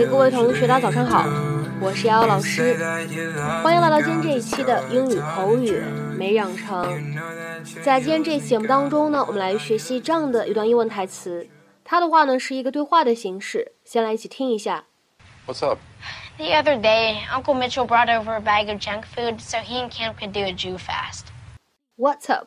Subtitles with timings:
[0.07, 2.45] 各位同学，大家早上好， usually 我是瑶瑶老 do.
[2.45, 6.17] 师 Say，that you love 欢迎来到 me, 今天这一 girl, 期的 just 英语 hold 口语 on.
[6.17, 11.49] 每养成 You。know that you're 在今天这期节目当中呢，我们来学习这样的一段英文台词，
[11.83, 14.85] 它的话呢是一个对话的形式，先来一起听一下。
[15.45, 15.81] What's up?
[16.37, 19.91] The other day, Uncle Mitchell brought over a bag of junk food so he and
[19.91, 21.25] Cam could do a Jew fast.
[21.97, 22.47] What's up?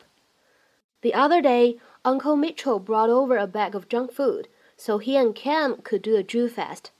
[1.02, 4.46] The other day, Uncle Mitchell brought over a bag of junk food
[4.76, 6.90] so he and Cam could do a Jew fast.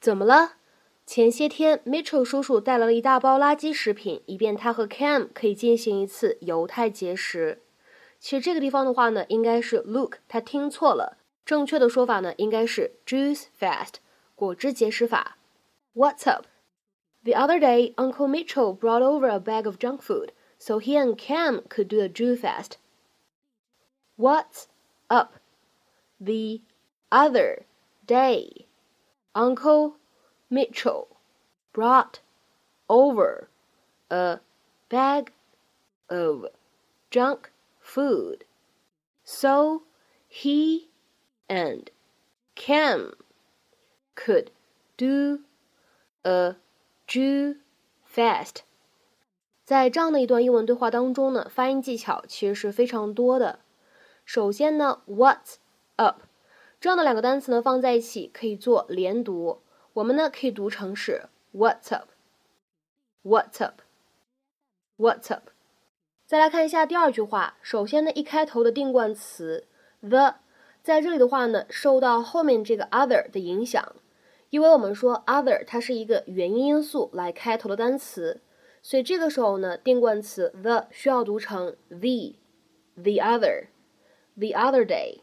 [0.00, 0.54] 怎么了？
[1.04, 7.60] 前些天，Mitchell 叔叔带来了一大包垃圾食品，以便他和 Cam 可以进行一次犹太节食。
[8.18, 13.94] 其实这个地方的话呢，应该是 Luke 他听错了，正确的说法呢应该是 Juice fast
[14.36, 15.38] 果汁节食法。
[15.94, 16.46] What's up?
[17.24, 21.16] The other day, Uncle Mitchell brought over a bag of junk food so he and
[21.16, 22.74] Cam could do a Jew fast.
[24.17, 24.67] What's
[25.11, 25.35] up
[26.19, 26.61] the
[27.11, 27.65] other
[28.05, 28.65] day?
[29.35, 29.93] Uncle
[30.49, 31.07] Mitchell
[31.71, 32.19] brought
[32.89, 33.47] over
[34.09, 34.39] a
[34.89, 35.31] bag
[36.09, 36.47] of
[37.11, 38.43] junk food.
[39.23, 39.83] So
[40.27, 40.89] he
[41.47, 41.91] and
[42.55, 43.13] Cam
[44.15, 44.49] could
[44.97, 45.41] do
[46.25, 46.55] a
[47.05, 47.57] Jew
[48.03, 48.63] fast.
[49.63, 53.59] 在这样的一段英文对话当中呢，发音技巧其实是非常多的。
[54.27, 55.55] 首先呢，What's
[55.95, 56.23] up
[56.81, 59.61] 这样的两个单词呢放在一起可以做连读，
[59.93, 65.43] 我们呢可以读成是 What's up，What's up，What's up。
[66.25, 69.65] 再来看一下第二句话，首先呢一开头的定冠词
[70.01, 70.35] the
[70.83, 73.95] 在这里的话呢受到后面这个 other 的影响，
[74.49, 78.41] 因为我们说 other 它是一个元音因素来开头的单词，
[78.81, 83.67] 所以这个时候呢定冠词 the 需要读成 the，the other，the other
[84.37, 85.21] The other day。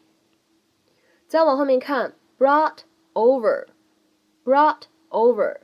[1.28, 2.78] 再往后面看，brought
[3.12, 5.60] over，brought over，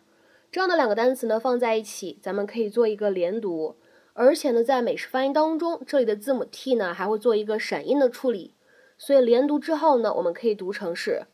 [0.53, 3.77] 这样的两个单词呢放在一起，咱们可以做一个连读，
[4.15, 8.55] 而且呢在美式发音当中，这里的字母 t 呢还会做一个闪音的处理，
[8.97, 11.27] 所以连读之后呢，我们可以读成是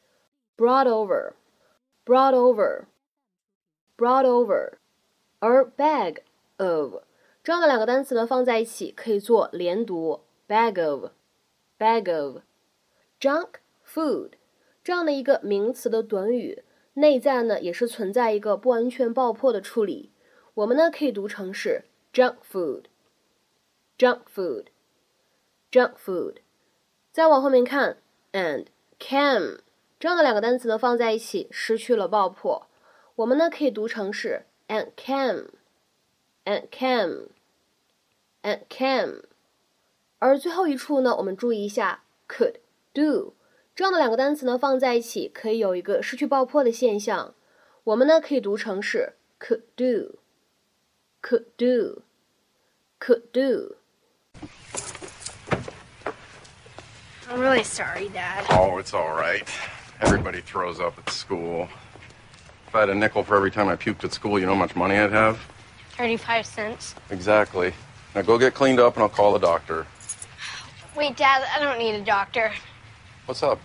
[0.57, 4.73] brought over，brought over，brought over，
[5.39, 6.23] 而 bag
[6.57, 7.03] of.
[7.43, 11.11] 这样的两个单词呢放在一起可以做连读，bag of.
[11.79, 13.55] Bag of，junk
[13.87, 14.33] food
[14.83, 16.65] 这样的一个名词的短语，
[16.95, 20.11] 内在呢也是存在一个不完全爆破的处理，
[20.55, 26.37] 我们呢可以读成是 junk food，junk food，junk food。
[27.13, 27.99] 再往后面看
[28.33, 28.67] ，and
[28.99, 29.61] cam
[29.99, 32.67] 这样的两个单词呢放在一起失去了爆破，
[33.17, 39.23] 我们呢可以读成是 and cam，and cam，and cam。
[40.26, 42.56] 而最后一处呢，我们注意一下 could
[42.94, 43.34] do
[43.76, 47.34] 这样的两个单词呢放在一起可以有一个失去爆破的现象，
[47.84, 53.76] 我们呢可以读成是 could do，could do，could do。
[57.30, 58.44] I'm really sorry, Dad.
[58.50, 59.48] Oh, it's all right.
[60.02, 61.70] Everybody throws up at school.
[62.68, 64.60] If I had a nickel for every time I puked at school, you know how
[64.60, 65.40] much money I'd have?
[65.98, 66.96] 35 cents.
[67.10, 67.74] Exactly.
[68.14, 69.88] Now go get cleaned up and I'll call the doctor.
[70.97, 72.51] Wait, Dad, I don't need a doctor.
[73.27, 73.61] What's up?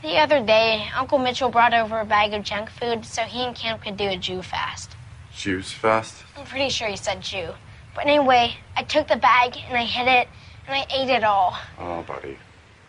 [0.00, 3.54] The other day, Uncle Mitchell brought over a bag of junk food so he and
[3.54, 4.96] Cam could do a Jew fast.
[5.36, 6.24] Juice fast?
[6.38, 7.50] I'm pretty sure he said Jew.
[7.94, 10.28] But anyway, I took the bag and I hid it
[10.66, 11.54] and I ate it all.
[11.78, 12.38] Oh, buddy.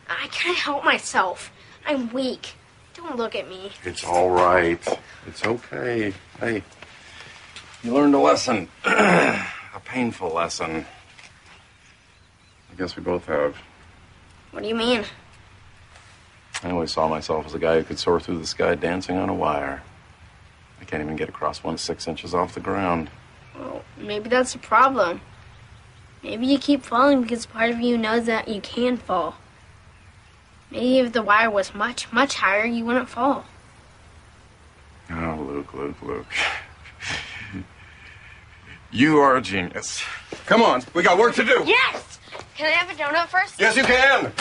[0.08, 1.52] I can't help myself.
[1.86, 2.54] I'm weak.
[2.94, 3.72] Don't look at me.
[3.84, 4.80] It's all right.
[5.28, 6.14] It's okay.
[6.40, 6.64] Hey,
[7.84, 8.70] you learned a lesson.
[8.86, 9.44] a
[9.84, 10.86] painful lesson.
[12.72, 13.58] I guess we both have.
[14.52, 15.06] What do you mean?
[16.64, 19.30] I always saw myself as a guy who could soar through the sky dancing on
[19.30, 19.82] a wire.
[20.80, 23.10] I can't even get across one six inches off the ground.
[23.58, 25.22] Well, maybe that's the problem.
[26.24, 29.36] Maybe you keep falling because part of you knows that you can fall.
[30.70, 33.46] Maybe if the wire was much, much higher, you wouldn't fall.
[35.10, 36.34] Oh, Luke, Luke, Luke.
[38.92, 40.04] you are a genius.
[40.46, 41.64] Come on, we got work to do.
[41.66, 42.20] Yes!
[42.56, 43.60] Can I have a donut first?
[43.60, 44.32] Yes, you can.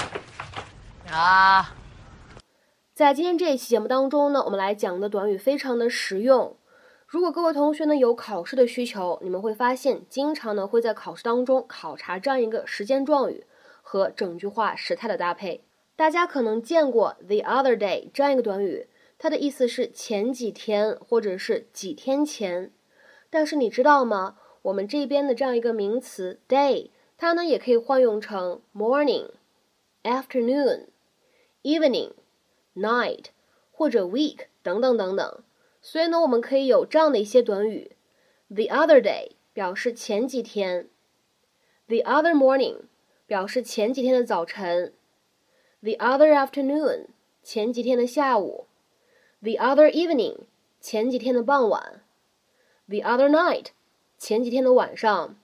[1.12, 1.74] 啊
[2.94, 6.56] 在今天这一期节目当中呢，我们来讲的短语非常的实用。
[7.06, 13.44] 如果各位同学呢有考试的需求，你们会发现经常呢会在考试当中考察这样一个时间状语
[13.82, 15.64] 和整句话时态的搭配。
[15.96, 18.86] 大家可能见过 the other day 这样一个短语，
[19.18, 22.70] 它的意思是前几天或者是几天前。
[23.28, 24.36] 但是你知道吗？
[24.62, 29.30] 我们这边的这样一个名词 day，它呢也可以换用成 morning、
[30.04, 30.86] afternoon、
[31.62, 32.12] evening、
[32.74, 33.26] night
[33.70, 35.42] 或者 week 等等等等。
[35.82, 37.96] 所以呢，我们可以有这样的一些短语
[38.48, 40.88] ：the other day 表示前几天
[41.88, 42.82] ；the other morning
[43.26, 44.92] 表示前几天的早晨
[45.82, 47.06] ；the other afternoon
[47.42, 48.66] 前几天的下午
[49.42, 50.40] ；the other evening
[50.80, 52.02] 前几天的傍晚
[52.88, 53.68] ；the other night
[54.18, 55.38] 前几天的晚上，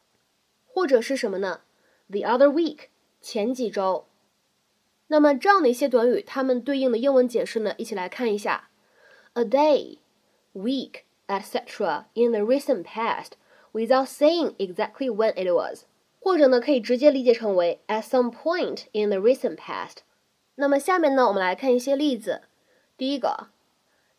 [0.66, 1.62] 或者是什么呢
[2.10, 2.88] ？the other week
[3.22, 4.04] 前几周。
[5.07, 8.69] 那么这样的一些短语，它们对应的英文解释呢，一起来看一下：
[9.33, 12.07] a day。week, etc.
[12.13, 13.37] in the recent past
[13.71, 15.85] without saying exactly when it was，
[16.19, 19.99] 或者呢可以直接理解成为 at some point in the recent past。
[20.55, 22.41] 那么下面呢我们来看一些例子。
[22.97, 23.47] 第一个，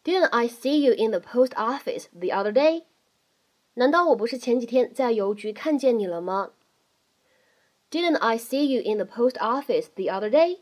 [0.02, 2.84] Didn't I see you in the post office the other day？
[3.74, 6.52] 难道我不是前几天在邮局看见你了吗？
[7.90, 10.60] Didn't I see you in the post office the other day？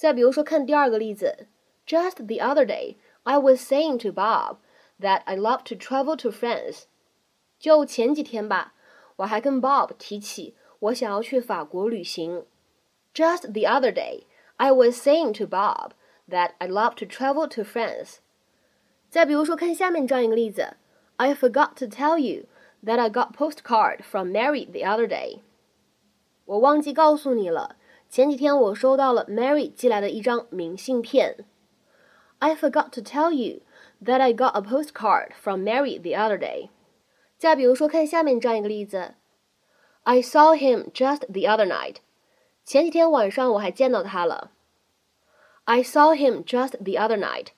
[0.00, 1.46] 再比如说看第二个例子，
[1.86, 4.58] Just the other day。I was saying to Bob
[5.00, 6.84] that I love to travel to France。
[7.58, 8.74] 就前几天吧，
[9.16, 12.44] 我还跟 Bob 提起我想要去法国旅行。
[13.12, 14.24] Just the other day,
[14.58, 15.90] I was saying to Bob
[16.28, 18.18] that I love to travel to France。
[19.10, 20.76] 再比如说，看下面这样一个例子：
[21.16, 22.44] I forgot to tell you
[22.84, 25.40] that I got postcard from Mary the other day。
[26.44, 27.74] 我忘记告诉你了，
[28.10, 31.44] 前几天我收到了 Mary 寄来的一张明信片。
[32.38, 33.62] I forgot to tell you
[34.04, 36.70] that I got a postcard from Mary the other day。
[37.38, 39.14] 再比如说，看下面这样一个例子：
[40.04, 41.96] I saw him just the other night。
[42.64, 44.52] 前几天晚上我还见到他了。
[45.64, 47.48] I saw him just the other night。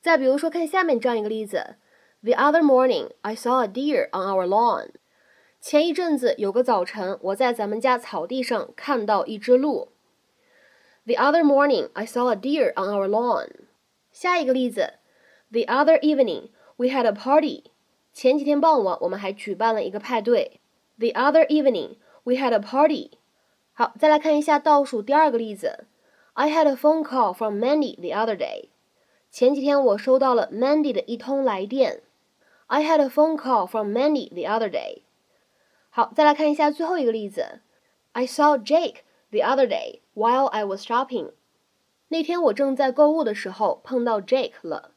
[0.00, 1.76] 再比如说，看下面这样一个例子：
[2.22, 4.90] The other morning I saw a deer on our lawn。
[5.65, 9.93] 前一阵子有个早晨，我在咱们家草地上看到一只鹿。
[11.05, 13.47] The other morning, I saw a deer on our lawn.
[14.11, 14.95] 下一个例子
[15.53, 17.63] ，The other evening, we had a party.
[18.11, 20.59] 前几天傍晚，我们还举办了一个派对。
[20.99, 23.11] The other evening, we had a party.
[23.71, 25.85] 好，再来看一下倒数第二个例子
[26.33, 28.67] ，I had a phone call from Mandy the other day.
[29.31, 32.03] 前几天我收到了 Mandy 的一通来电。
[32.67, 35.03] I had a phone call from Mandy the other day.
[35.92, 37.60] 好，再来看一下最后一个例子，
[38.12, 38.98] I saw Jake
[39.30, 41.32] the other day while I was shopping.
[42.08, 44.92] 那天我正在购物的时候碰到 Jake 了。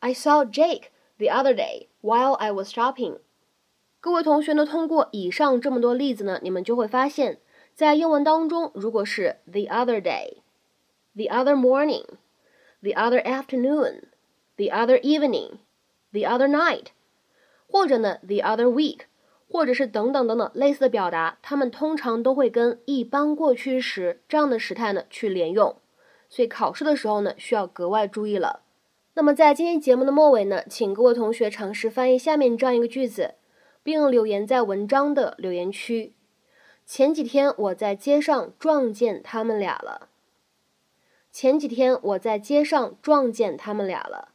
[0.00, 0.88] I saw Jake
[1.18, 3.18] the other day while I was shopping.
[4.00, 7.38] 各位同学呢，通过以上这么多例子呢，你们就会发现，
[7.74, 16.88] 在英文当中，如果是 the other day、the other morning、the other afternoon、the other evening、the other night，
[17.66, 19.06] 或者呢 the other week。
[19.51, 25.75] 或者是等等等等类似的表达，它们通常都会跟一般过去时这样的时态呢去连用，
[26.29, 28.61] 所以考试的时候呢需要格外注意了。
[29.15, 33.33] 那么在今天节目的末尾呢，请各位同学尝试翻译下面这样一个句子，
[33.83, 36.13] 并留言在文章的留言区。
[36.85, 40.09] 前几天我在街上撞见他们俩了。
[41.31, 44.28] 前几天我在街上撞见他们俩了。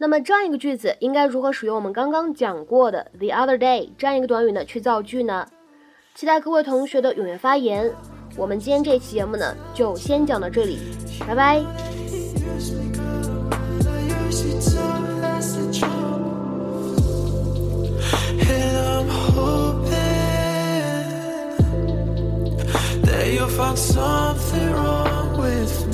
[0.00, 5.44] 那么这样一个句子应该如何使用我们刚刚讲过的 the other day 这样一个短语呢去造句呢？
[6.14, 7.92] 期待各位同学的踊跃发言。
[8.36, 10.78] 我们今天这期节目呢就先讲到这里，
[11.26, 11.64] 拜拜。
[23.30, 25.86] You'll find something wrong with